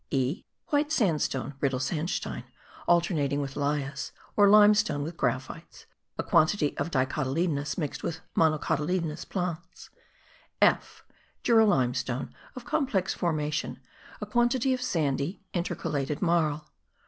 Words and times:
(e) 0.09 0.41
White 0.69 0.91
sandstone, 0.91 1.53
brittle 1.59 1.77
sandstein, 1.79 2.43
alternating 2.87 3.39
with 3.39 3.55
lias, 3.55 4.11
or 4.35 4.49
limestone 4.49 5.03
with 5.03 5.15
graphites; 5.15 5.85
a 6.17 6.23
quantity 6.23 6.75
of 6.79 6.89
dicotyledonous 6.89 7.77
mixed 7.77 8.01
with 8.01 8.21
monocotyledonous 8.35 9.25
plants. 9.29 9.91
(f) 10.59 11.03
Jura 11.43 11.67
limestone 11.67 12.33
of 12.55 12.65
complex 12.65 13.13
formation; 13.13 13.79
a 14.19 14.25
quantity 14.25 14.73
of 14.73 14.81
sandy 14.81 15.43
intercalated 15.53 16.19
marl. 16.19 16.71